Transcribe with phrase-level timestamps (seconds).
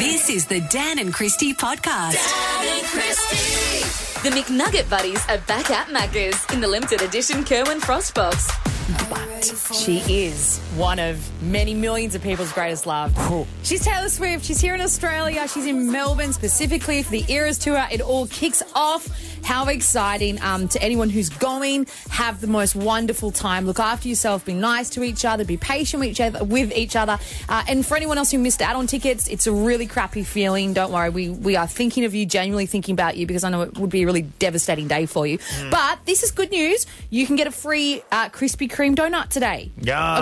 [0.00, 2.14] This is the Dan and Christie podcast.
[2.14, 4.26] Dan and Christie.
[4.26, 8.59] The McNugget Buddies are back at Macca's in the limited edition Kerwin Frost box.
[9.08, 13.14] But she is one of many millions of people's greatest love.
[13.62, 14.44] She's Taylor Swift.
[14.44, 15.46] She's here in Australia.
[15.48, 17.86] She's in Melbourne specifically for the Eras Tour.
[17.90, 19.08] It all kicks off.
[19.42, 21.86] How exciting um, to anyone who's going.
[22.10, 23.64] Have the most wonderful time.
[23.66, 24.44] Look after yourself.
[24.44, 25.44] Be nice to each other.
[25.44, 26.44] Be patient with each other.
[26.44, 27.18] With each other.
[27.48, 30.74] Uh, and for anyone else who missed out on tickets, it's a really crappy feeling.
[30.74, 31.10] Don't worry.
[31.10, 32.26] We we are thinking of you.
[32.26, 35.26] Genuinely thinking about you because I know it would be a really devastating day for
[35.26, 35.38] you.
[35.70, 36.86] But this is good news.
[37.08, 39.70] You can get a free uh, Krispy Kreme donut today.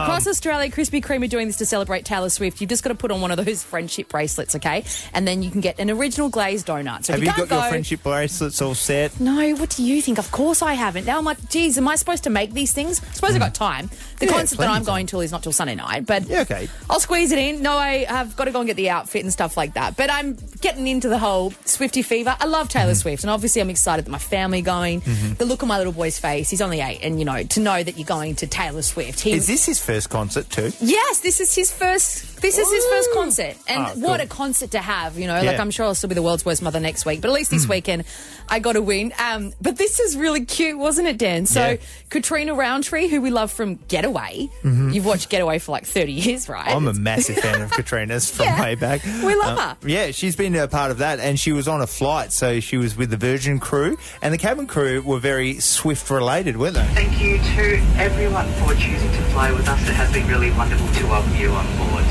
[0.02, 2.60] Across Australia, Krispy Kreme are doing this to celebrate Taylor Swift.
[2.60, 4.84] You've just got to put on one of those friendship bracelets, okay?
[5.14, 7.04] And then you can get an original glazed donut.
[7.04, 9.18] So Have you can't got your friendship bracelets all set?
[9.20, 10.18] No, what do you think?
[10.18, 11.06] Of course I haven't.
[11.06, 13.00] Now I'm like, geez, am I supposed to make these things?
[13.02, 13.90] I suppose I've got time.
[14.18, 16.68] The Yeah, concert that I'm going to is not till Sunday night, but Yeah, okay.
[16.90, 17.62] I'll squeeze it in.
[17.62, 19.96] No, I have got to go and get the outfit and stuff like that.
[19.96, 22.36] But I'm getting into the whole Swifty fever.
[22.40, 22.94] I love Taylor Mm-hmm.
[22.94, 25.02] Swift, and obviously I'm excited that my family going.
[25.36, 27.82] The look on my little boy's face, he's only eight, and you know, to know
[27.82, 29.20] that you're going to Taylor Swift.
[29.20, 30.72] He, Is this his first concert too?
[30.80, 32.37] Yes, this is his first.
[32.40, 34.26] This is his first concert, and Ah, what cool.
[34.26, 35.18] a concert to have!
[35.18, 35.60] You know, like Yeah.
[35.60, 37.64] I'm sure I'll still be the world's worst mother next week, but at least this
[37.64, 37.70] Hmm.
[37.70, 38.04] weekend
[38.50, 39.12] I got a win.
[39.18, 41.44] Um, but this is really cute, wasn't it, Dan?
[41.46, 41.76] So Yeah.
[42.10, 46.66] Catriona Rowntree, who we love from Getaway, you've watched Getaway for like 30 years, right?
[46.66, 46.76] Mm-hmm.
[46.76, 48.62] I'm a massive fan of Catriona's from Yeah.
[48.62, 49.04] way back.
[49.04, 49.76] We love Uh, her.
[49.86, 52.76] Yeah, she's been a part of that, and she was on a flight, so she
[52.78, 56.86] was with the Virgin crew, and the cabin crew were very Swift related, weren't they?
[56.94, 59.80] Thank you to everyone for choosing to fly with us.
[59.82, 62.04] It has been really wonderful to welcome you on board.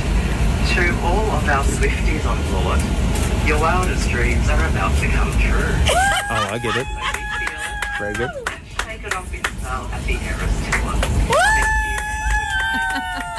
[0.73, 2.79] To all of our Swifties on board,
[3.47, 5.73] your wildest dreams are about to come true.
[6.29, 6.85] Oh, I get it.
[6.87, 8.29] Maybe feel it Very good.
[8.29, 10.91] and shake it off in style at the Eras Tour.
[11.31, 11.67] Thank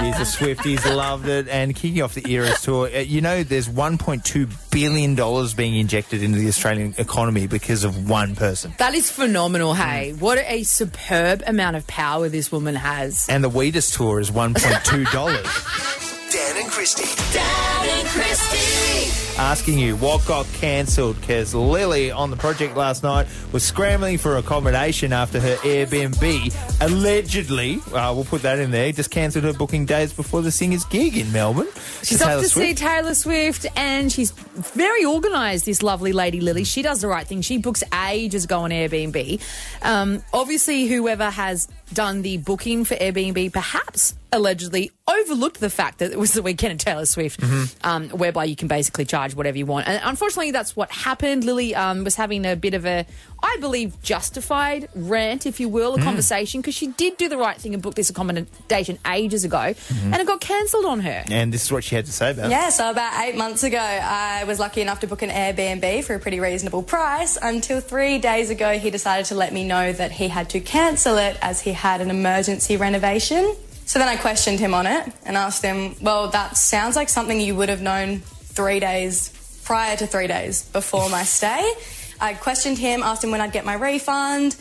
[0.01, 0.07] you.
[0.07, 2.87] He's a Swifties, loved it, and kicking off the Eras tour.
[2.89, 8.09] uh, You know, there's 1.2 billion dollars being injected into the Australian economy because of
[8.09, 8.73] one person.
[8.79, 9.75] that is phenomenal.
[9.75, 13.27] Hey, what a superb amount of power this woman has.
[13.29, 15.47] And the Weedus tour is 1.2 dollars.
[16.59, 17.05] And Christie.
[17.33, 19.28] Dan and Christie.
[19.39, 24.37] Asking you what got cancelled because Lily on the project last night was scrambling for
[24.37, 29.87] accommodation after her Airbnb allegedly, uh, we'll put that in there, just cancelled her booking
[29.87, 31.69] days before the singer's gig in Melbourne.
[32.03, 35.65] She's off to see Taylor Swift, and she's very organised.
[35.67, 37.41] This lovely lady Lily, she does the right thing.
[37.43, 39.41] She books ages ago on Airbnb.
[39.83, 46.13] Um, obviously, whoever has done the booking for Airbnb, perhaps allegedly overlooked the fact that
[46.13, 47.87] it was the weekend of Taylor Swift, Mm-hmm.
[47.89, 49.87] um, whereby you can basically charge whatever you want.
[49.89, 51.45] And unfortunately, that's what happened.
[51.45, 53.07] Lily um, was having a bit of a,
[53.43, 56.05] I believe, justified rant, if you will, a Mm.
[56.05, 60.13] conversation because she did do the right thing and book this accommodation ages ago, Mm-hmm.
[60.13, 61.25] and it got cancelled on her.
[61.31, 62.51] And this is what she had to say about it.
[62.51, 66.15] Yeah, so about eight months ago, I was lucky enough to book an Airbnb for
[66.15, 70.13] a pretty reasonable price until three days ago, he decided to let me know that
[70.13, 73.55] he had to cancel it as he had an emergency renovation.
[73.87, 77.41] So then I questioned him on it and asked him, Well, that sounds like something
[77.41, 78.23] you would have known
[78.59, 81.73] three days prior to three days before my stay.
[82.21, 84.57] I questioned him, asked him when I'd get my refund.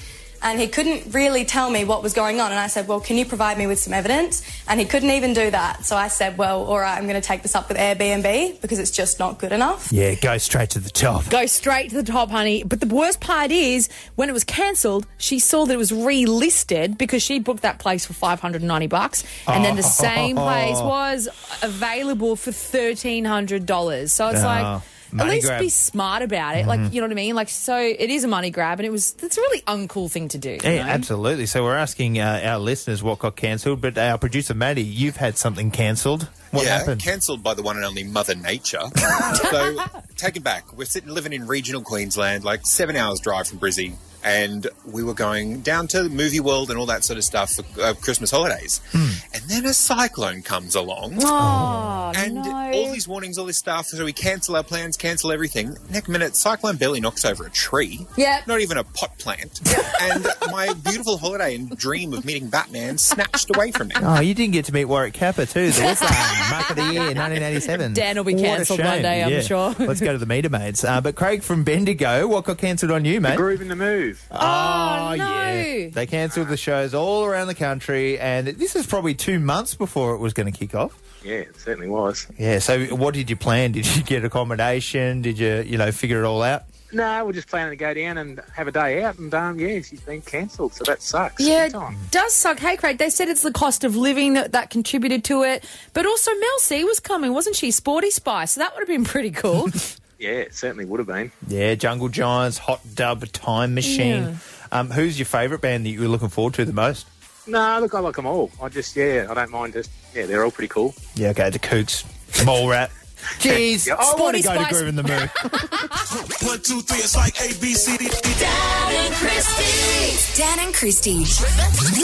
[0.48, 2.52] And he couldn't really tell me what was going on.
[2.52, 4.42] And I said, Well, can you provide me with some evidence?
[4.70, 5.84] And he couldn't even do that.
[5.86, 8.80] So I said, Well, all right, I'm going to take this up with Airbnb because
[8.80, 9.92] it's just not good enough.
[9.92, 11.30] Yeah, go straight to the top.
[11.30, 12.64] Go straight to the top, honey.
[12.64, 16.98] But the worst part is when it was cancelled, she saw that it was relisted
[16.98, 19.86] because she booked that place for 590 bucks and then the oh.
[19.86, 21.28] same place was
[21.62, 24.10] available for $1300.
[24.10, 24.82] So it's Oh, like
[25.26, 25.60] at least grab.
[25.62, 26.68] be smart about it.
[26.68, 27.36] Like, you know what I mean?
[27.36, 30.28] Like so it is a money grab and it was it's a really uncool thing
[30.30, 30.52] to do.
[30.52, 30.90] you Yeah, know?
[30.92, 31.46] absolutely.
[31.46, 35.38] So we're asking uh, our listeners what got cancelled, but our producer Maddie, you've had
[35.38, 36.28] something cancelled.
[36.52, 37.02] What yeah, happened?
[37.02, 38.80] cancelled by the one and only Mother Nature.
[39.52, 39.78] so,
[40.16, 40.72] take it back.
[40.78, 43.94] We're sitting living in regional Queensland, like seven hours drive from Brizzy,
[44.28, 47.54] and we were going down to the movie world and all that sort of stuff
[47.54, 48.82] for uh, Christmas holidays.
[48.94, 51.16] And then a cyclone comes along.
[51.22, 52.72] Oh, And no.
[52.74, 53.86] all these warnings, all this stuff.
[53.88, 55.78] So we cancel our plans, cancel everything.
[55.90, 58.06] Next minute, cyclone barely knocks over a tree.
[58.18, 58.48] Yep.
[58.48, 59.62] Not even a pot plant.
[60.02, 63.96] and my beautiful holiday and dream of meeting Batman snatched away from me.
[64.02, 66.04] Oh, you didn't get to meet Warwick Capper too, the West
[66.52, 67.94] Mark of the Year, 1987.
[67.94, 69.42] Dan will be cancelled one day, I'm Yeah.
[69.42, 69.76] sure.
[69.80, 70.84] Let's go to the meter maids.
[70.84, 73.38] Uh, but Craig from Bendigo, what got cancelled on you, mate?
[73.38, 74.16] The Groovin the Moo.
[74.32, 75.16] Oh, no.
[75.16, 75.90] yeah.
[75.90, 80.14] They cancelled the shows all around the country, and this is probably two months before
[80.14, 81.02] it was going to kick off.
[81.24, 82.28] Yeah, it certainly was.
[82.38, 82.60] Yeah.
[82.60, 83.72] So, what did you plan?
[83.72, 85.22] Did you get accommodation?
[85.22, 86.64] Did you, you know, figure it all out?
[86.94, 89.82] No, we're just planning to go down and have a day out, and um, yeah,
[89.82, 91.46] she's been cancelled, so that sucks.
[91.46, 91.76] Yeah, it
[92.12, 92.60] does suck.
[92.60, 95.66] Hey, Craig, they said it's the cost of living that, that contributed to it.
[95.94, 97.72] But also, Mel C was coming, wasn't she?
[97.72, 98.54] Sporty Spice.
[98.54, 99.70] So that would have been pretty cool.
[100.20, 101.32] Yeah, it certainly would have been.
[101.48, 104.24] Yeah, Jungle Giants, Hot Dub, Time Machine.
[104.24, 104.36] Yeah.
[104.72, 107.08] Um, who's your favourite band that you're looking forward to the most?
[107.46, 108.52] No, look, I like them all.
[108.62, 109.74] I just, yeah, I don't mind.
[109.74, 110.94] Just, yeah, they're all pretty cool.
[111.16, 112.04] Yeah, okay, the Kooks,
[112.44, 112.90] Mallrat.
[113.40, 114.74] Jeez, Yeah, I want to go to Spice.
[114.74, 116.48] Groovin the Moo.
[116.48, 118.34] One, two, three, it's like A, B, C, D, D.
[118.40, 120.42] Dan and Christie.
[120.42, 121.24] Dan and Christie.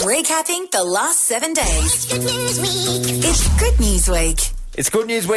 [0.02, 1.66] Recapping the last seven days.
[1.94, 3.24] It's Good News Week.
[3.24, 4.53] It's Good News Week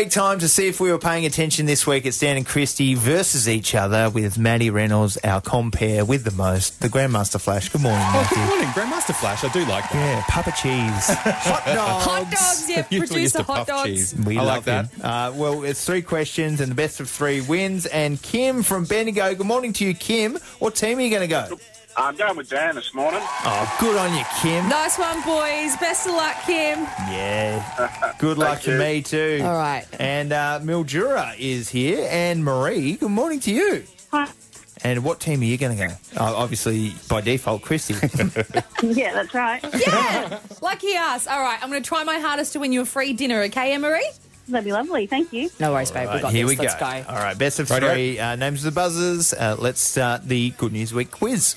[0.08, 2.06] time to see if we were paying attention this week.
[2.06, 6.80] It's Dan and Christie versus each other with Maddie Reynolds, our compare with the most,
[6.80, 7.68] the Grandmaster Flash.
[7.68, 9.44] Good morning, Oh, good morning, Grandmaster Flash.
[9.44, 9.94] I do like that.
[9.94, 11.08] Yeah, Papa Cheese.
[11.44, 12.04] Hot dogs.
[12.04, 13.88] hot dogs, yeah, Usually produce used hot puff dogs.
[13.90, 14.14] cheese.
[14.24, 15.04] We I love like that.
[15.04, 17.84] Uh, well, it's three questions and the best of three wins.
[17.86, 20.38] And Kim from Bendigo, good morning to you, Kim.
[20.60, 21.58] What team are you going to go?
[21.98, 23.20] I'm going with Dan this morning.
[23.22, 24.69] Oh, good on you, Kim.
[24.69, 25.76] Nice one, boys.
[25.78, 26.81] Best of luck, Kim.
[27.10, 28.12] Yeah.
[28.19, 28.78] Good luck to you.
[28.78, 29.40] me, too.
[29.43, 29.87] All right.
[29.98, 32.06] And uh, Mildura is here.
[32.10, 33.84] And Marie, good morning to you.
[34.10, 34.28] Hi.
[34.84, 35.93] And what team are you going to go?
[36.19, 37.94] Uh, obviously, by default, Christie.
[38.82, 39.64] Yeah, that's right.
[39.87, 41.26] Yeah, lucky us.
[41.26, 43.72] All right, I'm going to try my hardest to win you a free dinner, okay,
[43.72, 44.02] Emery?
[44.48, 45.06] That'd be lovely.
[45.06, 45.48] Thank you.
[45.58, 46.02] No worries, babe.
[46.08, 46.58] we Right, got here this.
[46.58, 46.81] we Let's go.
[46.81, 47.04] go.
[47.08, 47.93] All right, best of Rightio.
[47.93, 48.19] three.
[48.19, 49.32] Uh, names of the buzzers.
[49.32, 51.56] Uh, let's start the Good News Week quiz.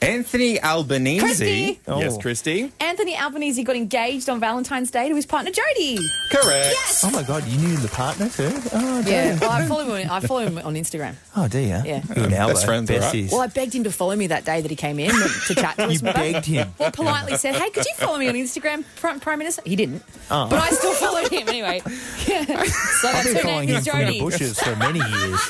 [0.00, 1.20] Anthony Albanese.
[1.20, 1.80] Christie.
[1.88, 1.98] Oh.
[2.00, 2.70] Yes, Christie.
[2.78, 5.98] Anthony Albanese got engaged on Valentine's Day to his partner Jodie.
[6.30, 6.70] Correct.
[6.70, 7.02] Yes.
[7.04, 8.48] Oh my God, you knew the partner too?
[8.72, 10.08] Oh, Yeah, well, I follow him.
[10.08, 11.14] On, I follow him on Instagram.
[11.36, 11.66] Oh, do you?
[11.66, 11.82] Yeah.
[12.16, 13.12] You and Best friends, all right.
[13.12, 13.32] besties.
[13.32, 15.76] Well, I begged him to follow me that day that he came in to chat
[15.76, 15.92] to us.
[15.94, 16.72] You begged him.
[16.78, 20.02] Well, politely said, "Hey, could you follow me on Instagram, Prime, Prime Minister?" He didn't,
[20.30, 20.46] Oh.
[20.48, 21.82] but I still followed him anyway.
[22.26, 22.44] Yeah.
[22.98, 25.40] So I've that's been following him from the bushes for many years.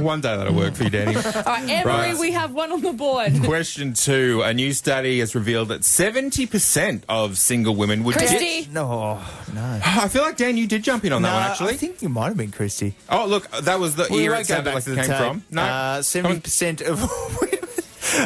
[0.00, 1.16] One day that'll work for you, Danny.
[1.16, 2.18] All right, Emery, Right.
[2.18, 3.32] we have one on the board.
[3.44, 4.42] Question two.
[4.42, 8.38] A new study has revealed that 70% of single women would Christie.
[8.38, 9.20] ditch- No,
[9.54, 9.80] no.
[9.84, 11.74] I feel like, Dan, you did jump in on that one, actually.
[11.74, 12.94] I think you might have been Christie.
[13.08, 15.16] oh, look, that was the We ear won't it sounded like it came tape.
[15.16, 15.44] from.
[15.50, 15.62] No.
[15.62, 17.00] Uh, 70% of
[17.40, 17.54] women.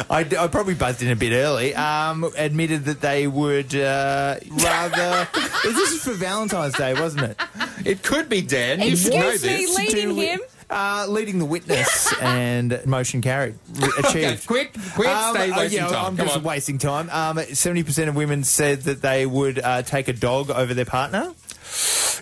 [0.09, 1.75] I, I probably buzzed in a bit early.
[1.75, 5.27] Um, admitted that they would uh, rather.
[5.63, 7.41] this is for Valentine's Day, wasn't it?
[7.85, 8.81] It could be, Dan.
[8.81, 9.77] You should know Excuse me, this.
[9.93, 10.39] leading To- him.
[10.75, 13.55] Uh, leading the witness and motion carried.
[13.75, 14.47] Re- Okay, Achieved.
[14.47, 16.05] quick, quick, Um, stay oh, wasting yeah, time.
[16.05, 16.43] I'm Come just on.
[16.43, 17.09] wasting time.
[17.11, 21.33] Um, 70% of women said that they would uh, take a dog over their partner.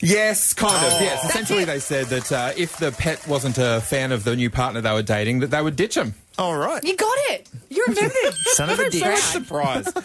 [0.02, 0.94] Yes, kind of.
[0.94, 1.00] Oh.
[1.02, 4.50] Yes, essentially they said that uh, if the pet wasn't a fan of the new
[4.50, 6.16] partner they were dating, that they would ditch him.
[6.42, 6.84] All right.
[6.84, 7.48] You got it.
[7.70, 8.34] You remembered.
[8.54, 9.04] Son of a Very dick.
[9.04, 9.20] proud.
[9.20, 9.94] Surprise.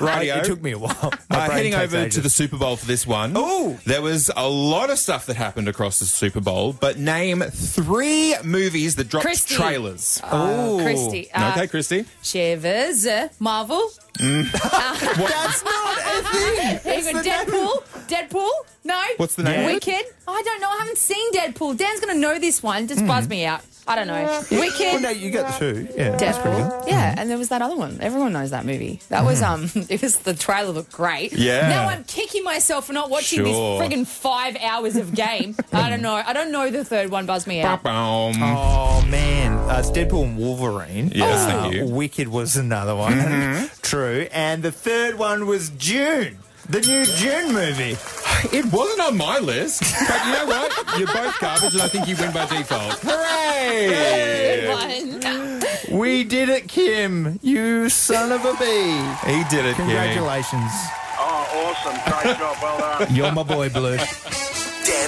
[0.00, 0.38] Right, Rightio.
[0.38, 1.12] it took me a while.
[1.30, 2.14] My Uh, brain heading takes over ages.
[2.14, 3.36] to the Super Bowl for this one.
[3.36, 3.78] Ooh.
[3.84, 8.34] There was a lot of stuff that happened across the Super Bowl, but name three
[8.42, 9.54] movies that dropped Christie.
[9.54, 10.20] trailers.
[10.24, 11.30] Uh, Christie.
[11.32, 12.04] Uh, okay, Christie.
[12.22, 13.06] Shivers.
[13.06, 13.90] uh, Marvel.
[14.18, 16.98] That's not a thing.
[16.98, 17.82] Even Deadpool.
[18.08, 18.50] Deadpool.
[18.84, 19.00] No.
[19.18, 19.74] What's the name of it?
[19.74, 20.04] Wicked.
[20.26, 20.68] I don't know.
[20.70, 21.76] I haven't seen Deadpool.
[21.76, 22.88] Dan's going to know this one.
[22.88, 23.60] Just buzz me out.
[23.86, 24.22] I don't know.
[24.22, 25.02] Well, Wicked.
[25.02, 25.88] no, you got two.
[25.96, 26.70] Yeah, that's pretty good.
[26.70, 26.88] Deadpool.
[26.88, 27.98] Yeah, and there was that other one.
[28.00, 29.00] Everyone knows that movie.
[29.08, 29.68] That was um.
[29.88, 31.32] It was the trailer looked great.
[31.32, 31.68] Yeah.
[31.68, 33.46] Now I'm kicking myself for not watching Sure.
[33.80, 35.56] this friggin' five hours of game.
[35.72, 36.14] I don't know.
[36.14, 37.26] I don't know the third one.
[37.26, 37.82] Buzz me out.
[37.82, 38.40] Ba-boom.
[38.42, 41.10] Oh man, uh, it's Deadpool and Wolverine.
[41.14, 41.86] Yes, Uh, thank you.
[41.86, 43.68] Wicked was another one.
[43.82, 46.38] True, and the third one was Dune,
[46.68, 47.96] the new Dune movie.
[48.52, 50.98] It wasn't on my list, but you know what?
[50.98, 52.98] You're both garbage, and I think you win by default.
[53.02, 54.68] Hooray!
[54.68, 55.62] One.
[55.98, 57.38] We did it, Kim.
[57.42, 59.30] You son of a bee.
[59.30, 59.86] He did it, Kimmy.
[59.86, 60.72] Congratulations.
[61.18, 61.94] Oh, awesome.
[62.10, 62.56] Great job.
[62.60, 63.14] Well done.
[63.14, 63.96] You're my boy, Blue.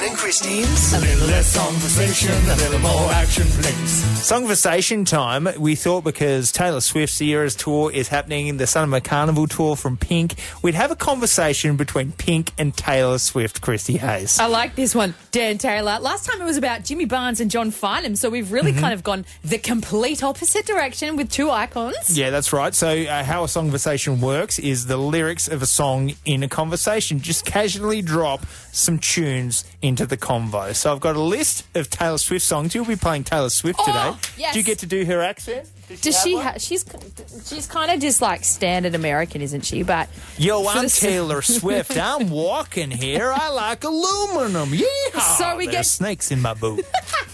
[0.05, 0.63] Dan and Christie.
[0.63, 4.05] A little less conversation, a little more action, please.
[4.25, 5.49] Songversation time.
[5.59, 10.35] We thought because Taylor Swift's Eras tour is happening, the Summer Carnival tour from Pink,
[10.63, 14.39] we'd have a conversation between Pink and Taylor Swift, Christie Hayes.
[14.39, 15.99] I like this one, Dan Taylor.
[15.99, 19.03] Last time it was about Jimmy Barnes and John Farnham, so we've really kind of
[19.03, 22.17] gone the complete opposite direction with two icons.
[22.17, 22.75] Yeah, that's right.
[22.75, 27.21] So, uh, how a songversation works is the lyrics of a song in a conversation.
[27.21, 29.65] Just casually drop some tunes
[29.95, 30.75] into the convo.
[30.75, 32.75] So, I've got a list of Taylor Swift songs.
[32.75, 34.29] You'll be playing Taylor Swift Oh, today.
[34.37, 34.53] yes.
[34.55, 35.69] Do you get to do her accent?
[36.01, 36.37] Does she?
[36.37, 36.85] Ha- she's
[37.47, 39.83] she's kind of just like standard American, isn't she?
[39.83, 40.09] But
[40.39, 41.97] Yo, I'm Taylor Swift.
[41.97, 43.31] I'm walking here.
[43.35, 44.75] I like aluminum.
[44.75, 45.21] Yeah.
[45.37, 46.85] So we There's get- snakes in my boot.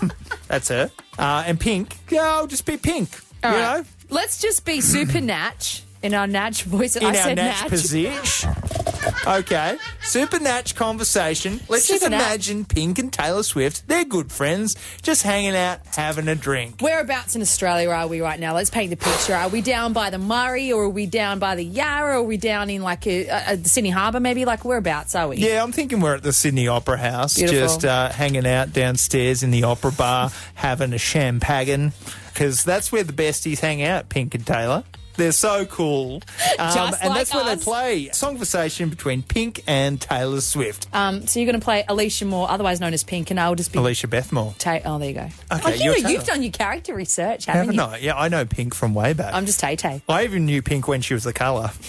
[0.48, 0.90] That's her.
[1.18, 1.96] Uh, and pink.
[2.10, 3.08] Yeah, I'll just be pink.
[3.44, 3.78] You right.
[3.78, 6.96] know, Let's just be super natch in our natch voice.
[6.96, 7.70] in I our said natch natch.
[7.70, 8.54] position.
[9.26, 11.60] Okay, super natch conversation.
[11.68, 13.86] Let's just imagine Pink and Taylor Swift.
[13.88, 16.80] They're good friends, just hanging out, having a drink.
[16.80, 18.54] Whereabouts in Australia are we right now?
[18.54, 19.34] Let's paint the picture.
[19.34, 22.22] Are we down by the Murray, or are we down by the Yarra, or are
[22.22, 24.20] we down in like a, a, the Sydney Harbour?
[24.20, 25.36] Maybe like whereabouts are we?
[25.36, 27.58] Yeah, I'm thinking we're at the Sydney Opera House, Beautiful.
[27.60, 31.92] just uh, hanging out downstairs in the opera bar, having a champagne,
[32.32, 34.84] because that's where the besties hang out, Pink and Taylor.
[35.20, 36.22] They're so cool.
[36.58, 37.64] Um, Just and like that's where they us.
[37.64, 40.88] play Songversation between Pink and Taylor Swift.
[40.92, 43.72] Um, so you're going to play Alicia Moore, otherwise known as Pink, and I'll just
[43.72, 43.78] be.
[43.78, 44.54] Alicia Beth Moore.
[44.58, 45.28] Tay- oh, there you go.
[45.52, 47.96] Okay, oh, you know, you've done your character research, haven't Haven't you?
[47.96, 47.98] I?
[47.98, 49.32] Yeah, I know Pink from way back.
[49.32, 50.02] I'm just Tay Tay.
[50.08, 51.70] I even knew Pink when she was the colour.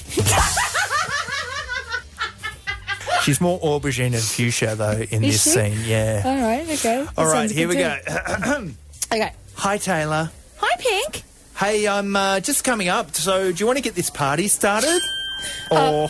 [3.23, 5.50] She's more aubergine and fuchsia, though, in Is this she?
[5.51, 5.77] scene.
[5.85, 6.21] Yeah.
[6.25, 7.05] All right, okay.
[7.17, 8.71] All That right, here we good go.
[9.11, 9.33] okay.
[9.55, 10.31] Hi, Taylor.
[10.57, 11.23] Hi, Pink.
[11.62, 13.13] Hey, I'm uh, just coming up.
[13.13, 15.00] So, do you want to get this party started?
[15.70, 15.77] Or.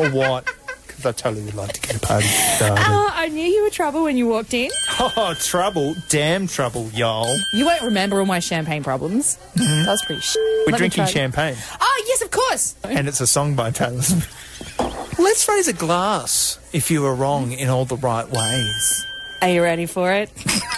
[0.00, 0.48] or what?
[0.84, 2.84] Because I totally would like to get a party started.
[2.84, 4.72] Oh, I knew you were trouble when you walked in.
[4.98, 5.94] Oh, trouble.
[6.08, 7.32] Damn trouble, y'all.
[7.52, 9.36] You won't remember all my champagne problems.
[9.54, 11.54] That was pretty sh- We're Let drinking champagne.
[11.80, 12.74] Oh, yes, of course.
[12.82, 15.16] And it's a song by Taylor Swift.
[15.16, 19.06] Let's raise a glass if you were wrong in all the right ways.
[19.42, 20.28] Are you ready for it?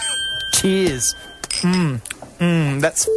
[0.53, 1.15] Cheers.
[1.61, 2.01] Mmm.
[2.39, 2.81] Mmm.
[2.81, 3.07] That's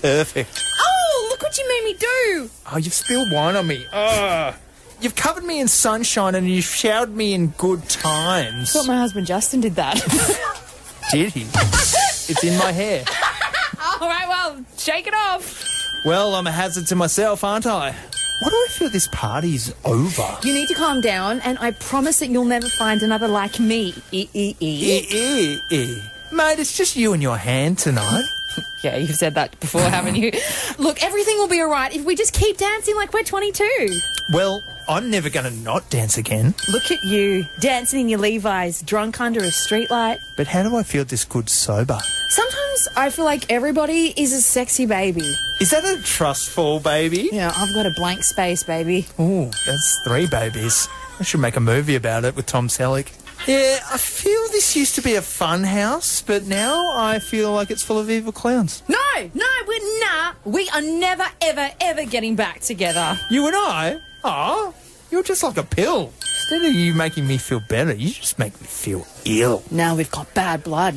[0.00, 0.64] perfect.
[0.80, 2.50] Oh, look what you made me do.
[2.72, 3.84] Oh, you've spilled wine on me.
[3.92, 4.54] Ugh.
[5.00, 8.70] You've covered me in sunshine and you've showered me in good times.
[8.70, 9.96] I thought my husband Justin did that.
[11.10, 11.40] Did he?
[11.42, 13.04] it's in my hair.
[14.00, 15.64] All right, well, shake it off.
[16.04, 17.90] Well, I'm a hazard to myself, aren't I?
[17.90, 20.38] Why do I feel this party's over?
[20.42, 23.94] You need to calm down, and I promise that you'll never find another like me.
[24.12, 24.98] E e e.
[24.98, 26.00] Eh, eh, eh.
[26.32, 28.24] Mate, it's just you and your hand tonight.
[28.82, 30.32] Yeah, you've said that before, haven't you?
[30.78, 33.88] Look, everything will be all right if we just keep dancing like we're 22.
[34.32, 36.54] Well, I'm never going to not dance again.
[36.72, 40.18] Look at you, dancing in your Levi's, drunk under a streetlight.
[40.34, 41.98] But how do I feel this good sober?
[42.30, 45.30] Sometimes I feel like everybody is a sexy baby.
[45.60, 47.28] Is that a trust fall, baby?
[47.32, 49.06] Yeah, I've got a blank space, baby.
[49.20, 50.88] Ooh, that's three babies.
[51.18, 53.12] I should make a movie about it with Tom Selleck.
[53.50, 57.72] Yeah, I feel this used to be a fun house, but now I feel like
[57.72, 58.84] it's full of evil clowns.
[58.86, 58.96] No,
[59.34, 60.34] no, we're nah.
[60.44, 63.18] We are never, ever, ever getting back together.
[63.28, 63.98] You and I?
[64.22, 64.72] Aw,
[65.10, 66.12] you're just like a pill.
[66.20, 69.64] Instead of you making me feel better, you just make me feel ill.
[69.72, 70.94] Now we've got bad blood.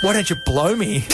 [0.00, 1.04] Why don't you blow me?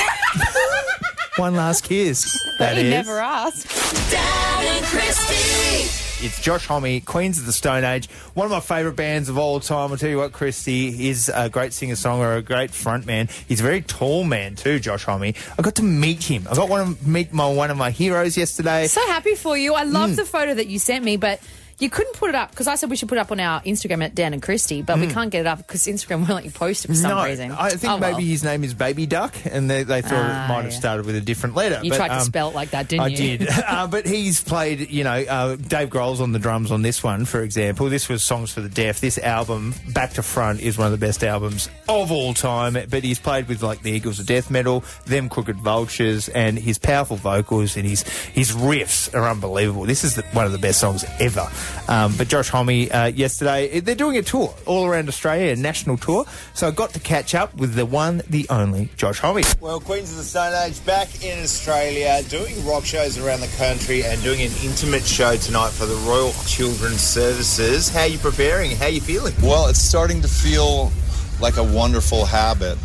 [1.37, 2.35] One last kiss.
[2.59, 2.90] That you is.
[2.90, 3.68] never asked.
[4.11, 6.07] Dan and Christie.
[6.20, 9.60] It's Josh Homme, Queens of the Stone Age, one of my favourite bands of all
[9.60, 9.92] time.
[9.92, 13.30] I'll tell you what, Christie is a great singer-songwriter, a great frontman.
[13.46, 15.22] He's a very tall man too, Josh Homme.
[15.22, 16.48] I got to meet him.
[16.50, 18.88] I got one of, meet my one of my heroes yesterday.
[18.88, 19.75] So happy for you.
[19.75, 20.16] I love Mm.
[20.16, 21.40] the photo that you sent me, but
[21.78, 23.61] you couldn't put it up because I said we should put it up on our
[23.62, 25.12] Instagram at Dan and Christie, but we Mm.
[25.14, 27.52] can't get it up because Instagram won't let you post it for some no, reason.
[27.52, 28.20] I think Oh, maybe well.
[28.23, 30.78] his name is Baby Duck, and they, they thought Ah, it might have yeah.
[30.78, 31.80] started with a different letter.
[31.82, 33.16] You tried to um, spell it like that, didn't you?
[33.16, 33.38] I you?
[33.38, 33.49] did.
[33.66, 37.25] uh, but he's played, you know, uh, Dave Grohl's on the drums on this one,
[37.25, 37.88] for example.
[37.88, 39.00] This was Songs for the Deaf.
[39.00, 42.76] This album, back to front, is one of the best albums of all time.
[42.90, 46.78] But he's played with like the Eagles of Death Metal, them Crooked Vultures, and his
[46.78, 49.85] powerful vocals and his his riffs are unbelievable.
[49.85, 51.49] This is the, one of the best songs ever.
[51.88, 55.96] Um, but Josh Homme, uh, yesterday, they're doing a tour all around Australia, a national
[55.96, 56.26] tour.
[56.54, 59.42] So I got to catch up with the one, the only Josh Homme.
[59.60, 64.04] Well, Queens of the Stone Age back in Australia, doing rock shows around the country
[64.04, 67.88] and doing an intimate show tonight for the Royal Children's Services.
[67.88, 68.72] How are you preparing?
[68.72, 69.34] How are you feeling?
[69.42, 70.92] Well, it's starting to feel
[71.40, 72.78] like a wonderful habit.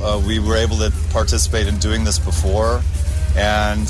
[0.00, 2.82] Uh, we were able to participate in doing this before,
[3.36, 3.88] and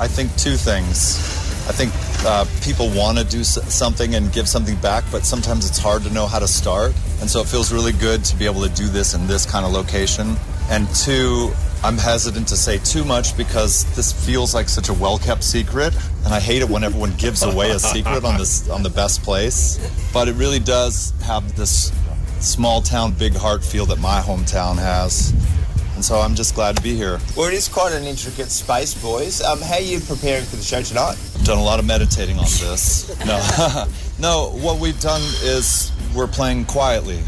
[0.00, 1.18] I think two things.
[1.66, 1.92] I think
[2.24, 6.12] uh, people want to do something and give something back, but sometimes it's hard to
[6.12, 6.92] know how to start.
[7.20, 9.64] And so it feels really good to be able to do this in this kind
[9.64, 10.36] of location.
[10.70, 11.52] And two,
[11.84, 16.32] I'm hesitant to say too much because this feels like such a well-kept secret, and
[16.32, 19.78] I hate it when everyone gives away a secret on this on the best place.
[20.12, 21.92] But it really does have this
[22.40, 25.34] small town, big heart feel that my hometown has,
[25.94, 27.20] and so I'm just glad to be here.
[27.36, 29.42] Well, it is quite an intricate space, boys.
[29.42, 31.18] Um, how are you preparing for the show tonight?
[31.44, 33.08] Done a lot of meditating on this.
[33.26, 33.86] No,
[34.18, 34.50] no.
[34.62, 37.18] What we've done is we're playing quietly.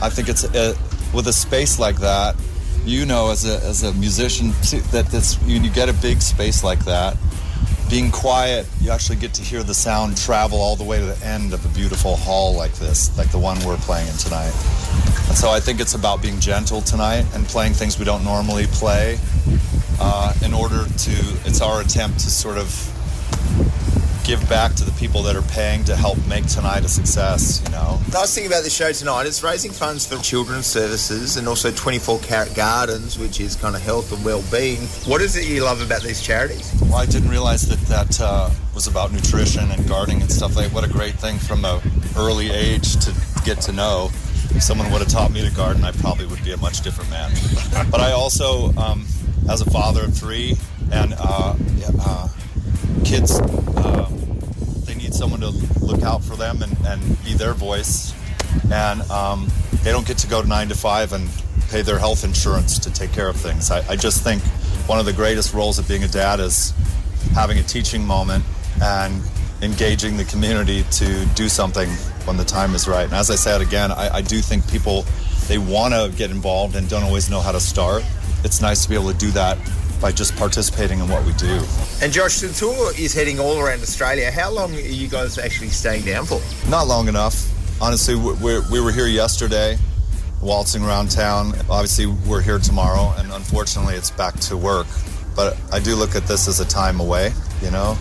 [0.00, 0.76] I think it's a,
[1.12, 2.36] with a space like that.
[2.84, 4.50] You know, as a as a musician,
[4.92, 7.16] that this when you get a big space like that,
[7.90, 11.26] being quiet, you actually get to hear the sound travel all the way to the
[11.26, 14.54] end of a beautiful hall like this, like the one we're playing in tonight.
[15.28, 18.66] And so I think it's about being gentle tonight and playing things we don't normally
[18.66, 19.18] play
[20.00, 21.12] uh, in order to,
[21.44, 22.92] it's our attempt to sort of
[24.26, 27.62] give back to the people that are paying to help make tonight a success.
[27.64, 28.00] You know.
[28.12, 32.18] Nice thing about the show tonight is raising funds for children's services and also 24
[32.20, 34.80] Carrot Gardens, which is kind of health and well-being.
[35.06, 36.74] What is it you love about these charities?
[36.82, 40.66] Well, I didn't realize that that uh, was about nutrition and gardening and stuff like.
[40.66, 40.74] that.
[40.74, 41.80] What a great thing from an
[42.16, 44.10] early age to get to know.
[44.50, 47.10] If someone would have taught me to garden, I probably would be a much different
[47.10, 47.30] man.
[47.90, 49.06] but I also, um,
[49.48, 50.56] as a father of three,
[50.90, 52.28] and uh, yeah, uh,
[53.04, 54.08] kids, uh,
[54.84, 55.50] they need someone to
[55.80, 58.14] look out for them and, and be their voice.
[58.72, 59.48] And um,
[59.82, 61.28] they don't get to go to nine to five and
[61.68, 63.70] pay their health insurance to take care of things.
[63.70, 64.42] I, I just think
[64.88, 66.72] one of the greatest roles of being a dad is
[67.34, 68.44] having a teaching moment
[68.82, 69.22] and
[69.62, 71.88] engaging the community to do something
[72.24, 73.04] when the time is right.
[73.04, 75.04] And as I said again, I, I do think people
[75.48, 78.04] they want to get involved and don't always know how to start.
[78.44, 79.58] It's nice to be able to do that
[80.00, 81.60] by just participating in what we do.
[82.02, 84.30] And Josh, the tour is heading all around Australia.
[84.30, 86.40] How long are you guys actually staying down for?
[86.70, 87.50] Not long enough.
[87.80, 89.78] Honestly, we, we, we were here yesterday,
[90.40, 91.54] waltzing around town.
[91.70, 94.86] Obviously, we're here tomorrow, and unfortunately, it's back to work.
[95.34, 97.98] But I do look at this as a time away, you know?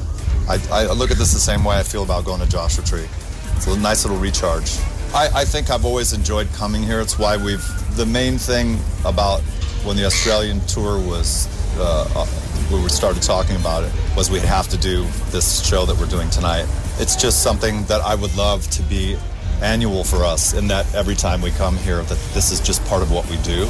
[0.48, 3.08] I, I look at this the same way I feel about going to Joshua Tree.
[3.56, 4.78] It's a nice little recharge.
[5.14, 7.00] I, I think I've always enjoyed coming here.
[7.00, 7.66] It's why we've.
[7.96, 9.40] The main thing about
[9.86, 12.26] when the Australian tour was, uh, uh,
[12.72, 16.30] we started talking about it, was we'd have to do this show that we're doing
[16.30, 16.66] tonight.
[16.98, 19.18] It's just something that I would love to be
[19.62, 23.02] annual for us, in that every time we come here, that this is just part
[23.02, 23.68] of what we do.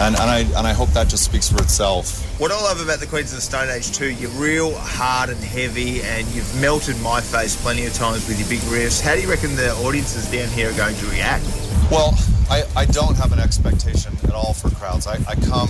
[0.00, 2.24] And, and, I, and I hope that just speaks for itself.
[2.40, 5.38] What I love about the Queens of the Stone Age too, you're real hard and
[5.44, 9.02] heavy, and you've melted my face plenty of times with your big riffs.
[9.02, 11.44] How do you reckon the audiences down here are going to react?
[11.90, 12.16] Well,
[12.48, 15.06] I, I don't have an expectation at all for crowds.
[15.06, 15.68] I, I come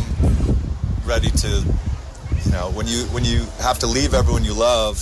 [1.05, 1.49] ready to,
[2.45, 4.99] you know, when you when you have to leave everyone you love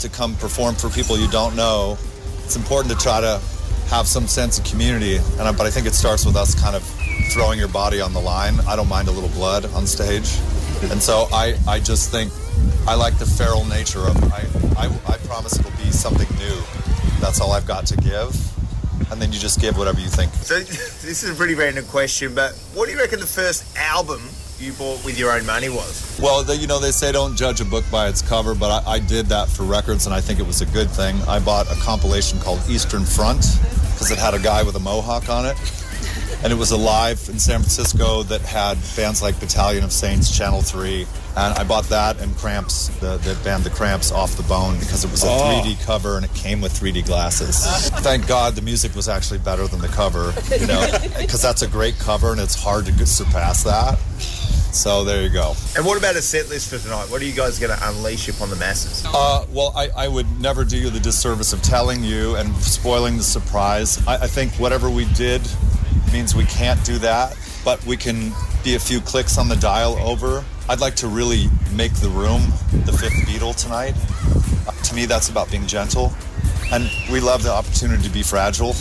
[0.00, 1.98] to come perform for people you don't know,
[2.44, 3.40] it's important to try to
[3.88, 5.16] have some sense of community.
[5.16, 6.82] And I, but I think it starts with us kind of
[7.32, 8.54] throwing your body on the line.
[8.66, 10.36] I don't mind a little blood on stage,
[10.90, 12.32] and so I I just think
[12.86, 14.32] I like the feral nature of it.
[14.32, 16.62] I I, I promise it'll be something new.
[17.20, 18.30] That's all I've got to give.
[19.10, 20.32] And then you just give whatever you think.
[20.34, 24.20] So this is a pretty random question, but what do you reckon the first album
[24.60, 26.18] you bought with your own money was?
[26.20, 28.92] Well, the, you know, they say don't judge a book by its cover, but I,
[28.94, 31.16] I, did that for records, and I think it was a good thing.
[31.28, 33.40] I bought a compilation called Eastern Front
[33.92, 35.56] because it had a guy with a mohawk on it.
[36.40, 40.36] And it was a live in San Francisco that had bands like Battalion of Saints,
[40.36, 41.04] Channel 3.
[41.36, 45.04] And I bought that and Cramps, the, the band The Cramps, off the bone because
[45.04, 45.62] it was a Oh.
[45.64, 47.90] 3D cover and it came with 3D glasses.
[48.02, 50.86] Thank God the music was actually better than the cover, you know,
[51.18, 53.98] because that's a great cover and it's hard to surpass that.
[54.72, 55.54] So there you go.
[55.76, 57.10] And what about a set list for tonight?
[57.10, 59.04] What are you guys going to unleash upon the masses?
[59.06, 63.16] Uh, well, I, I would never do you the disservice of telling you and spoiling
[63.16, 64.06] the surprise.
[64.06, 65.42] I, I think whatever we did
[66.12, 69.96] means we can't do that, but we can be a few clicks on the dial
[69.98, 70.44] over.
[70.68, 72.42] I'd like to really make the room
[72.84, 73.94] the fifth Beatle tonight.
[74.66, 76.12] Uh, to me, that's about being gentle.
[76.70, 78.74] And we love the opportunity to be fragile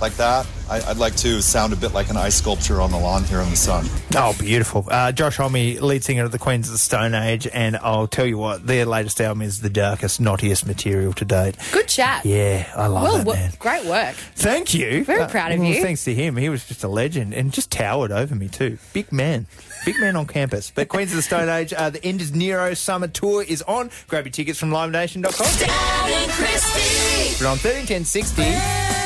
[0.00, 0.46] like that.
[0.72, 3.40] I, I'd like to sound a bit like an ice sculpture on the lawn here
[3.40, 3.84] in the sun.
[4.16, 4.86] Oh, beautiful.
[4.90, 8.24] Uh, Josh Homme, lead singer of the Queens of the Stone Age, and I'll tell
[8.24, 11.56] you what, their latest album is the darkest, naughtiest material to date.
[11.72, 12.24] Good chat.
[12.24, 13.52] Yeah, I love well, that, wo- man.
[13.58, 14.14] great work.
[14.34, 15.04] Thank you.
[15.04, 15.82] Very Uh, proud of well, you.
[15.82, 16.36] Thanks to him.
[16.36, 18.78] He was just a legend and just towered over me, too.
[18.94, 19.46] Big man.
[19.84, 20.72] Big man on campus.
[20.74, 23.90] But Queens of the Stone Age, uh, the End Is Nero Summer Tour is on.
[24.08, 25.58] Grab your tickets from livenation.com.
[25.58, 27.36] Dan and Christie.
[27.44, 29.01] But on 131060.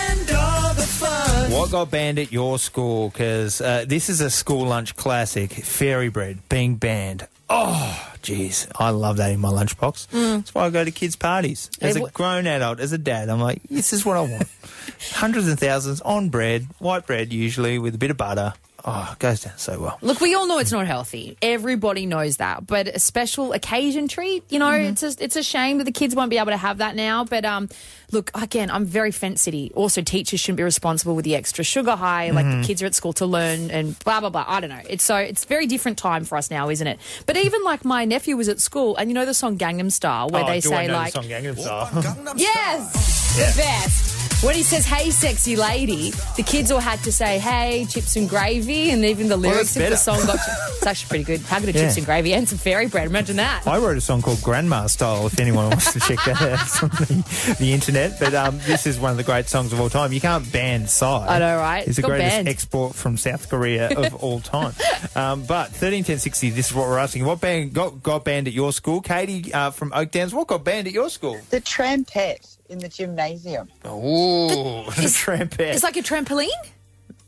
[1.67, 3.09] What got banned at your school?
[3.09, 5.51] Because uh, this is a school lunch classic.
[5.51, 7.27] Fairy bread being banned.
[7.51, 8.71] Oh, jeez.
[8.79, 10.07] I love that in my lunchbox.
[10.13, 11.69] That's why I go to kids' parties.
[11.81, 14.49] As a grown adult, as a dad, I'm like, this is what I want.
[15.11, 18.55] Hundreds and thousands on bread, white bread usually, with a bit of butter.
[18.89, 19.99] Oh, it goes down so well.
[20.01, 21.37] Look, we all know it's not healthy.
[21.43, 22.65] Everybody knows that.
[22.69, 26.15] But a special occasion treat, you know, it's a, it's a shame that the kids
[26.15, 27.25] won't be able to have that now.
[27.25, 27.69] But um,
[28.13, 29.73] look, again, I'm very fence city.
[29.75, 32.31] Also, teachers shouldn't be responsible with the extra sugar high.
[32.31, 32.61] Like Mhm.
[32.63, 34.45] the kids are at school to learn and blah blah blah.
[34.47, 34.83] I don't know.
[34.89, 37.01] It's so it's a very different time for us now, isn't it?
[37.27, 40.29] But even like my nephew was at school, and you know the song Gangnam Style,
[40.29, 42.35] where Oh, they do say I know like, the song Gangnam Style?
[42.37, 44.16] yes, the best.
[44.43, 48.29] When he says, hey, sexy lady, the kids all had to say, hey, chips and
[48.29, 50.39] gravy, and even the lyrics that's of the song got.
[50.77, 51.41] It's actually pretty good.
[51.41, 51.85] How good are Yeah.
[51.87, 53.07] chips and gravy and some fairy bread?
[53.07, 53.67] Imagine that.
[53.67, 56.91] I wrote a song called Grandma Style if anyone wants to check that out on
[56.91, 58.21] the, the internet.
[58.21, 60.13] But um, this is one of the great songs of all time.
[60.13, 61.27] You can't ban Psy.
[61.27, 61.87] I know, right?
[61.89, 62.49] It's the greatest banned.
[62.49, 64.75] export from South Korea of all time.
[65.17, 67.25] Um, but 131060, this is what we're asking.
[67.25, 69.01] What band got, got banned at your school?
[69.01, 71.41] Katie uh, from Oakdowns, what got banned at your school?
[71.51, 73.69] The trampette in the gymnasium.
[73.85, 75.61] Oh, the trampette.
[75.75, 76.49] It's like a trampoline?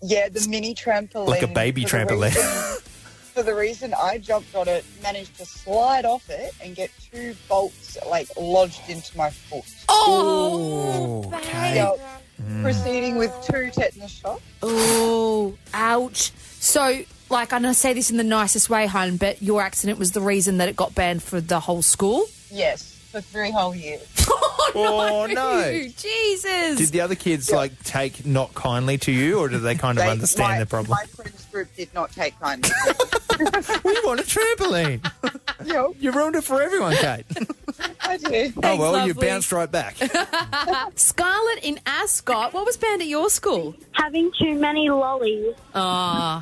[0.03, 1.27] Yeah, the mini trampoline.
[1.29, 2.35] Like a baby for the trampoline.
[2.35, 2.83] reason-
[3.39, 7.37] For the reason I jumped on it, managed to slide off it and get two
[7.49, 9.63] bolts like lodged into my foot.
[9.89, 12.01] Oh, Yep.
[12.43, 12.63] Mm.
[12.63, 14.43] Proceeding with two tetanus shots.
[14.61, 16.33] Oh, ouch.
[16.61, 20.01] So, like, I'm going to say this in the nicest way, hun, but your accident
[20.01, 22.27] was the reason that it got banned for the whole school?
[22.51, 24.03] Yes, for three whole years.
[24.75, 25.63] Oh, oh, no.
[25.97, 26.77] Jesus.
[26.77, 30.05] Did the other kids like take not kindly to you, or did they kind of
[30.05, 30.91] They- understand my, the problem?
[30.91, 32.71] My friends group did not take kindly.
[33.39, 35.01] we want a trampoline.
[35.99, 37.25] You ruined it for everyone, Kate.
[38.03, 38.53] I do.
[38.63, 39.97] oh well, you bounced right back.
[40.97, 43.75] Scarlett in Ascot, what was banned at your school?
[43.93, 45.55] Having too many lollies.
[45.75, 45.81] Oh,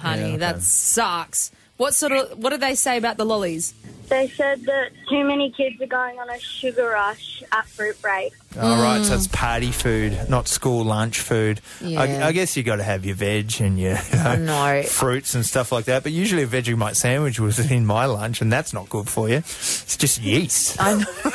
[0.02, 0.36] honey, Yeah, okay.
[0.38, 1.52] that sucks.
[1.76, 3.72] What sort of what did they say about the lollies?
[4.08, 8.32] They said that too many kids are going on a sugar rush at fruit break.
[8.60, 11.60] All right, so it's party food, not school lunch food.
[11.80, 12.02] Yeah.
[12.02, 14.82] I, I guess you got to have your veg and your you know, know.
[14.84, 16.04] fruits and stuff like that.
[16.04, 19.38] But usually a Vegemite sandwich was in my lunch, and that's not good for you.
[19.38, 20.80] It's just yeast.
[20.80, 21.32] I know.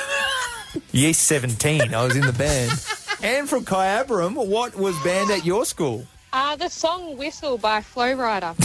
[0.91, 1.93] yeast 17.
[1.93, 2.71] I was in the band.
[3.21, 6.07] And from Kyabram, what was banned at your school?
[6.33, 8.55] Uh, the song Whistle by Flo Rida.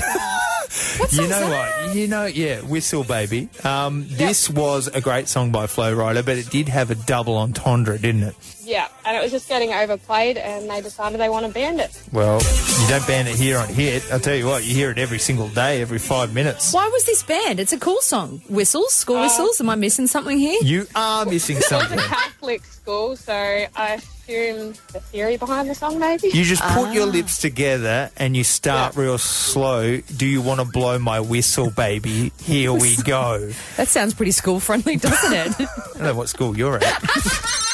[1.12, 1.94] You know what?
[1.94, 3.48] You know, yeah, Whistle Baby.
[3.64, 7.36] Um, This was a great song by Flo Rida, but it did have a double
[7.36, 8.34] entendre, didn't it?
[8.64, 12.02] yeah, and it was just getting overplayed, and they decided they want to ban it.
[12.12, 12.40] Well,
[12.80, 14.02] you don't ban it here on Hit.
[14.12, 16.72] I'll tell you what, you hear it every single day, every five minutes.
[16.72, 17.60] Why was this banned?
[17.60, 18.42] It's a cool song.
[18.48, 19.60] Whistles, Uh, school whistles.
[19.60, 20.58] Am I missing something here?
[20.62, 21.98] You are missing It was something.
[21.98, 26.28] a Catholic school, so I assume the theory behind the song, maybe.
[26.28, 26.92] You just put Ah.
[26.92, 29.98] your lips together and you start real slow.
[30.16, 32.32] Do you want to blow my whistle, baby?
[32.42, 33.52] Here we go.
[33.76, 35.52] That sounds pretty school friendly, doesn't it?
[35.60, 37.02] I don't know what school you're at.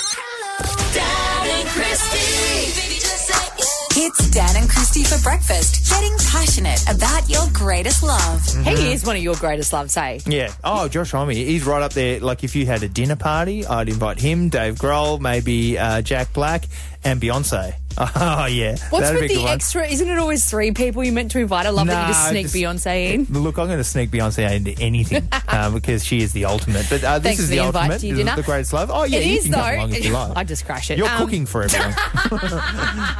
[4.05, 8.45] It's Dan and Christie for breakfast, getting passionate about your greatest love.
[8.67, 10.19] He is one of your greatest loves, hey?
[10.27, 10.53] Yeah.
[10.65, 12.19] Oh, Josh Homme, he's right up there.
[12.19, 16.33] Like, if you had a dinner party, I'd invite him, Dave Grohl, maybe uh, Jack
[16.33, 16.65] Black,
[17.05, 17.75] and Beyonce.
[18.15, 18.77] Oh, yeah.
[18.91, 19.53] What's That'd with be the good one.
[19.55, 19.87] extra?
[19.87, 21.67] Isn't it always three people you meant to invite?
[21.67, 23.25] I love that you just Nah, sneak just- Beyonce in.
[23.43, 26.87] Look, I'm going to sneak Beyonce into anything uh, because she is the ultimate.
[26.89, 28.01] But uh, this Thanks is the, the ultimate.
[28.01, 28.91] to This is the greatest love.
[28.93, 29.57] Oh, yeah, it is though.
[29.59, 30.37] come along if you like.
[30.37, 30.99] I just crash it.
[30.99, 31.93] You're Um, cooking for everyone.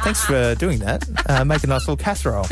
[0.03, 1.07] Thanks for doing that.
[1.27, 2.45] Uh, make a nice little casserole.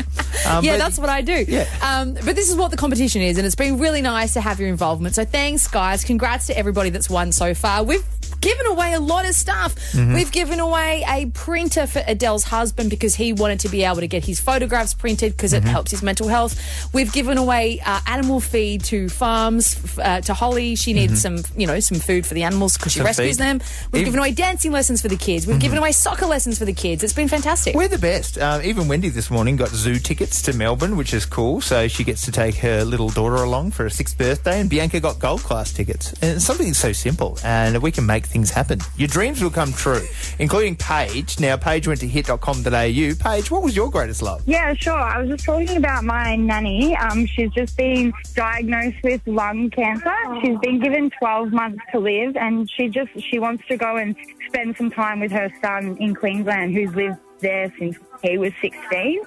[0.46, 1.44] Um, yeah, but- that's what I do.
[1.48, 1.66] Yeah.
[1.82, 4.58] Um, but this is what the competition is, and it's been really nice to have
[4.60, 5.14] your involvement.
[5.14, 6.04] So thanks, guys.
[6.04, 7.82] Congrats to everybody that's won so far.
[7.84, 8.04] We've
[8.42, 9.74] given away a lot of stuff.
[9.92, 10.14] Mm-hmm.
[10.14, 14.06] We've given away a printer for Adele's husband because he wanted to be able to
[14.06, 15.66] get his photographs printed because Mm-hmm.
[15.66, 16.92] it helps his mental health.
[16.92, 20.74] We've given away uh, animal feed to farms uh, to Holly.
[20.76, 23.06] She needs some, you know, some food for the animals because she Mm-hmm.
[23.12, 23.42] Some rescues feed.
[23.44, 23.58] them.
[23.92, 25.46] We've Even- given away dancing lessons for the kids.
[25.46, 27.02] We've given away soccer lessons for the kids.
[27.04, 27.74] It's been fantastic.
[27.74, 28.38] We're the best.
[28.38, 31.60] Uh, even Wendy this morning got zoo tickets to Melbourne, which is cool.
[31.60, 35.00] So she gets to take her little daughter along for her sixth birthday, and Bianca
[35.00, 36.12] got gold class tickets.
[36.22, 38.80] And it's something so simple, and we can make things happen.
[38.96, 40.02] Your dreams will come true,
[40.38, 41.38] including Paige.
[41.38, 43.12] Now, Paige went to hit.com.au.
[43.20, 44.42] Paige, what was your greatest love?
[44.46, 44.94] Yeah, sure.
[44.94, 46.96] I was just talking about my nanny.
[46.96, 50.14] Um, she's just been diagnosed with lung cancer.
[50.42, 54.16] She's been given 12 months to live, and she just she wants to go and
[54.48, 59.20] spend some time with her son in Queensland, who's lived there since he was 16,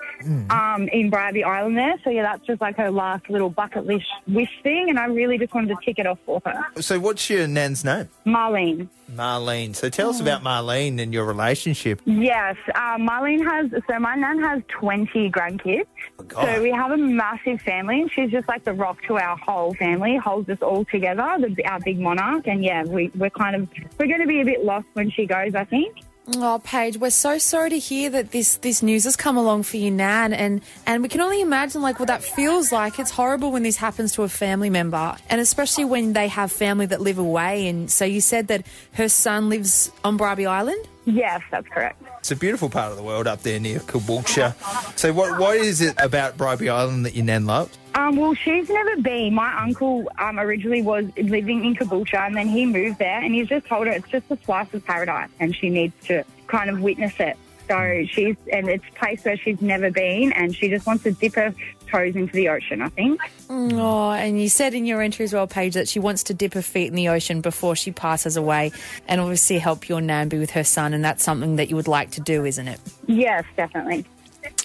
[0.49, 1.95] um, in Bribie Island there.
[2.03, 5.37] So yeah, that's just like her last little bucket list wish thing, and I really
[5.37, 6.81] just wanted to tick it off for her.
[6.81, 8.09] So, what's your nan's name?
[8.25, 8.87] Marlene.
[9.11, 9.75] Marlene.
[9.75, 12.01] So, tell us about Marlene and your relationship.
[12.05, 13.83] Yes, uh, Marlene has.
[13.87, 15.85] So my nan has twenty grandkids.
[16.31, 19.73] So we have a massive family, and she's just like the rock to our whole
[19.75, 20.17] family.
[20.17, 21.37] Holds us all together.
[21.39, 24.45] The, our big monarch, and yeah, we, we're kind of we're going to be a
[24.45, 25.53] bit lost when she goes.
[25.53, 25.97] I think.
[26.27, 29.77] Oh, Paige, we're so sorry to hear that this this news has come along for
[29.77, 32.97] your nan, and and we can only imagine like what that feels like.
[32.97, 36.87] It's horrible when this happens to a family member, and especially when they have family
[36.87, 37.67] that live away.
[37.67, 40.83] And so you said that her son lives on Bribie Island.
[41.05, 42.01] Yes, that's correct.
[42.17, 44.55] It's a beautiful part of the world up there near Caboolture.
[44.97, 47.77] So, what what is it about Bribie Island that your nan loved?
[47.95, 49.33] Um, well, she's never been.
[49.33, 53.47] My uncle um, originally was living in Caboolture, and then he moved there, and he's
[53.47, 56.81] just told her it's just a slice of paradise, and she needs to kind of
[56.81, 57.37] witness it.
[57.69, 61.13] So she's, and it's a place where she's never been, and she just wants to
[61.13, 61.55] dip her
[61.87, 63.21] toes into the ocean, I think.
[63.49, 66.53] Oh, and you said in your entry as well, Paige, that she wants to dip
[66.53, 68.71] her feet in the ocean before she passes away
[69.07, 70.93] and obviously help your nan be with her son.
[70.93, 72.79] And that's something that you would like to do, isn't it?
[73.07, 74.05] Yes, definitely.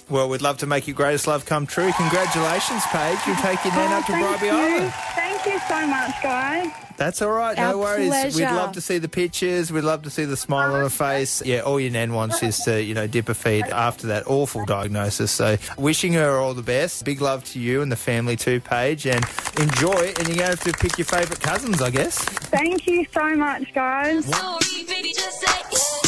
[0.09, 1.91] Well, we'd love to make your greatest love come true.
[1.93, 3.17] Congratulations, Paige.
[3.25, 4.51] You'll take your nan oh, up to Oh, Bribie you.
[4.51, 4.93] Island.
[5.15, 6.71] Thank you so much, guys.
[7.01, 7.57] That's all right.
[7.57, 8.35] Our no worries.
[8.35, 9.71] We'd love to see the pictures.
[9.71, 11.43] We'd love to see the smile on her face.
[11.43, 14.65] Yeah, all your nan wants is to, you know, dip her feet after that awful
[14.65, 15.31] diagnosis.
[15.31, 17.03] So wishing her all the best.
[17.03, 19.07] Big love to you and the family too, Paige.
[19.07, 19.25] And
[19.59, 20.13] enjoy.
[20.19, 22.19] And you're going to have to pick your favourite cousins, I guess.
[22.19, 24.29] Thank you so much, guys.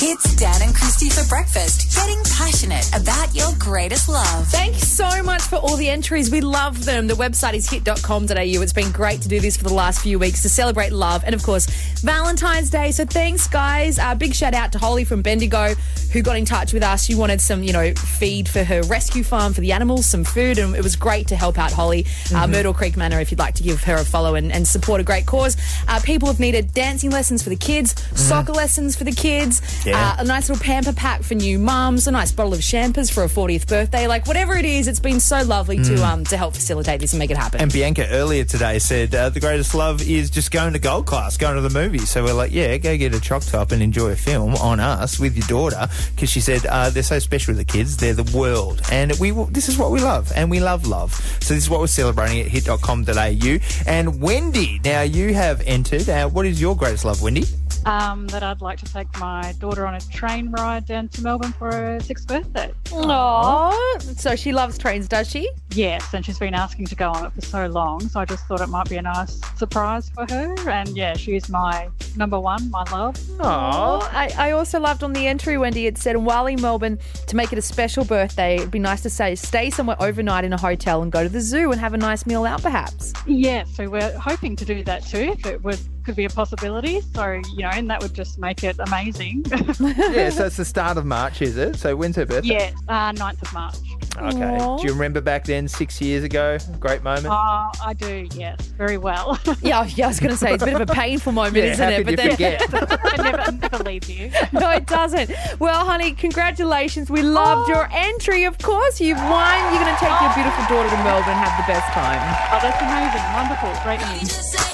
[0.05, 4.47] It's Dan and Christie for breakfast, getting passionate about your greatest love.
[4.47, 6.29] Thank you so much for all the entries.
[6.29, 7.07] We love them.
[7.07, 8.35] The website is hit.com.au.
[8.35, 11.33] It's been great to do this for the last few weeks to celebrate love and,
[11.33, 11.67] of course,
[12.01, 12.91] Valentine's Day.
[12.91, 13.97] So thanks, guys.
[13.97, 15.73] Uh, big shout out to Holly from Bendigo
[16.11, 17.03] who got in touch with us.
[17.05, 20.59] She wanted some, you know, feed for her rescue farm for the animals, some food,
[20.59, 22.05] and it was great to help out Holly.
[22.33, 22.51] Uh, Mhm.
[22.51, 25.03] Myrtle Creek Manor, if you'd like to give her a follow and, and support a
[25.03, 25.57] great cause.
[25.87, 30.11] Uh, people have needed dancing lessons for the kids, soccer lessons for the kids, Yeah.
[30.19, 33.23] uh, a nice little pamper pack for new mums, a nice bottle of champers for
[33.23, 34.05] a 40th birthday.
[34.07, 35.87] Like, whatever it is, it's been so lovely Mm.
[35.97, 37.59] to um to help facilitate this and make it happen.
[37.61, 41.37] And Bianca earlier today said uh, the greatest love is just going to gold class,
[41.37, 42.09] going to the movies.
[42.09, 45.19] So we're like, yeah, go get a choc top and enjoy a film on us
[45.19, 47.97] with your daughter because she said uh, they're so special with the kids.
[47.97, 51.13] They're the world, and we this is what we love, and we love love.
[51.41, 53.57] So this is what we're celebrating at hit.com.au.
[53.87, 56.09] And Wendy, now you have entered.
[56.09, 57.43] Uh, what is your greatest love, Wendy?
[57.85, 61.51] Um, that I'd like to take my daughter on a train ride down to Melbourne
[61.53, 62.71] for her sixth birthday.
[62.85, 64.01] Aww.
[64.17, 65.49] So she loves trains, does she?
[65.71, 68.45] Yes, and she's been asking to go on it for so long, so I just
[68.45, 70.69] thought it might be a nice surprise for her.
[70.69, 73.17] And yeah, she's my number one, my love.
[73.39, 77.35] Oh, I, I also loved on the entry, Wendy, it said, while in Melbourne, to
[77.35, 80.59] make it a special birthday, it'd be nice to say, stay somewhere overnight in a
[80.59, 83.13] hotel and go to the zoo and have a nice meal out, perhaps.
[83.25, 87.01] Yeah, so we're hoping to do that too, if it would could be a possibility.
[87.01, 89.45] So, you know, and that would just make it amazing.
[89.79, 91.75] yeah, so it's the start of March, is it?
[91.75, 92.53] So when's her birthday?
[92.53, 93.75] yeah, uh, 9th of March.
[94.17, 94.57] Okay.
[94.59, 94.77] Aw.
[94.77, 96.57] Do you remember back then, six years ago?
[96.79, 97.27] Great moment.
[97.27, 99.39] Uh, I do, yes, very well.
[99.61, 101.71] Yeah, yeah, I was going to say, it's a bit of a painful moment, Yeah,
[101.71, 102.05] isn't it?
[102.05, 102.61] But you forget?
[102.73, 104.29] it never, never leaves you.
[104.51, 105.31] no, it doesn't.
[105.59, 107.09] Well, honey, congratulations.
[107.09, 108.43] We loved your entry.
[108.43, 109.73] Of course, you've won.
[109.73, 112.19] You're going to take your beautiful daughter to Melbourne and have the best time.
[112.51, 113.23] Oh, that's amazing.
[113.33, 113.71] Wonderful.
[113.83, 114.72] Great news.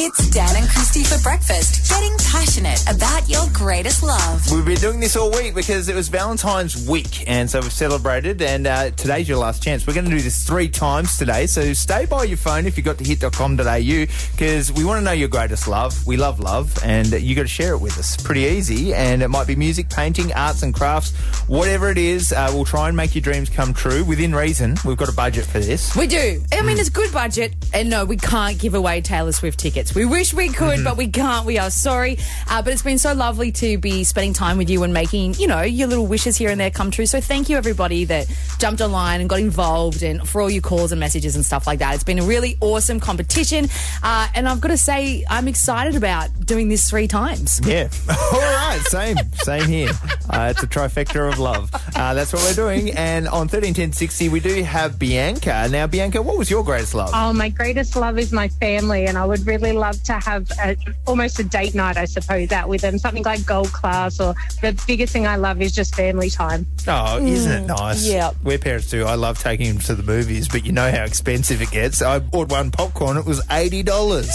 [0.00, 4.48] It's Dan and Christie for breakfast, getting passionate about your greatest love.
[4.52, 8.40] We've been doing this all week because it was Valentine's week, and so we've celebrated.
[8.40, 9.88] And uh, today's your last chance.
[9.88, 12.84] We're going to do this three times today, so stay by your phone if you
[12.84, 16.06] got to hit.com.au because we want to know your greatest love.
[16.06, 18.16] We love love, and you got to share it with us.
[18.16, 21.10] Pretty easy, and it might be music, painting, arts and crafts,
[21.48, 22.32] whatever it is.
[22.32, 24.76] Uh, we'll try and make your dreams come true within reason.
[24.84, 25.96] We've got a budget for this.
[25.96, 26.40] We do.
[26.52, 27.54] I mean, it's a good budget.
[27.74, 29.87] And no, we can't give away Taylor Swift tickets.
[29.94, 30.84] We wish we could, Mhm.
[30.84, 31.44] but we can't.
[31.46, 32.18] We are sorry.
[32.48, 35.46] Uh, but it's been so lovely to be spending time with you and making, you
[35.46, 37.06] know, your little wishes here and there come true.
[37.06, 38.26] So thank you, everybody that
[38.58, 41.78] jumped online and got involved and for all your calls and messages and stuff like
[41.80, 41.94] that.
[41.94, 43.68] It's been a really awesome competition.
[44.02, 47.60] Uh, and I've got to say, I'm excited about doing this three times.
[47.64, 47.88] Yeah.
[48.32, 48.80] All right.
[48.88, 49.16] Same.
[49.42, 49.90] Same here.
[50.30, 51.70] Uh, it's a trifecta of love.
[51.94, 52.90] Uh, that's what we're doing.
[52.92, 55.68] And on 131060, we do have Bianca.
[55.70, 57.10] Now, Bianca, what was your greatest love?
[57.12, 60.76] Oh, my greatest love is my family, and I would really love to have a,
[61.06, 62.98] almost a date night, I suppose, out with them.
[62.98, 66.66] Something like gold class, or the biggest thing I love is just family time.
[66.86, 68.06] Oh, isn't it nice?
[68.06, 68.32] yeah.
[68.42, 69.04] We're parents too.
[69.04, 72.02] I love taking them to the movies, but you know how expensive it gets.
[72.02, 73.86] I bought one popcorn, it was $80.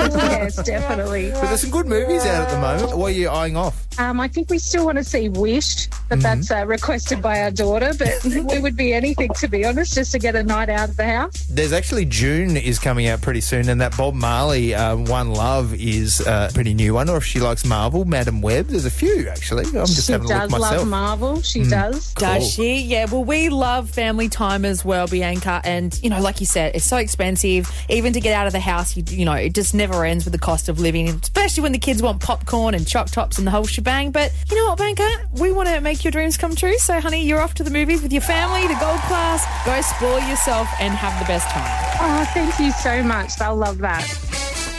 [0.00, 1.30] yes, definitely.
[1.30, 2.98] But there's some good movies out at the moment.
[2.98, 3.86] What are you eyeing off?
[3.98, 7.50] Um, I think we still want to see Wish, but that's uh, requested by our
[7.50, 7.92] daughter.
[7.98, 10.96] But we would be anything, to be honest, just to get a night out of
[10.98, 11.46] the house.
[11.48, 15.72] There's actually Dune is coming out pretty soon, and that Bob Marley uh, One Love
[15.74, 17.08] is uh, a pretty new one.
[17.08, 18.66] Or if she likes Marvel, Madame Web.
[18.66, 19.64] There's a few actually.
[19.66, 20.70] I'm just she having a does look myself.
[20.72, 21.42] She does love Marvel.
[21.42, 21.70] She Mm.
[21.70, 22.12] does.
[22.16, 22.28] Cool.
[22.28, 22.80] Does she?
[22.82, 23.06] Yeah.
[23.06, 25.60] Well, we love family time as well, Bianca.
[25.64, 27.70] And you know, like you said, it's so expensive.
[27.88, 30.32] Even to get out of the house, you, you know, it just never ends with
[30.32, 31.08] the cost of living.
[31.08, 34.10] Especially when the kids want popcorn and choc tops and the whole shebang.
[34.10, 35.08] But you know what, Bianca?
[35.38, 36.76] We want to make your dreams come true.
[36.78, 39.46] So, honey, you're off to the movies with your family, the gold class.
[39.64, 41.96] Go spoil yourself and have the best time.
[42.00, 43.40] Oh, thank you so much.
[43.40, 44.06] I'll love that.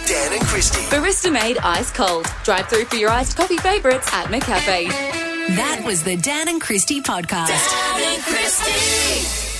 [0.07, 0.81] Dan and Christie.
[0.93, 2.25] Barista made ice cold.
[2.43, 4.89] Drive through for your iced coffee favourites at McCafe.
[5.55, 7.47] That was the Dan and Christie podcast.
[7.47, 9.50] Dan and Christie.